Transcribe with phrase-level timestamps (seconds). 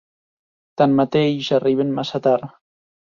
[0.81, 2.57] Tanmateix, arriben massa tard.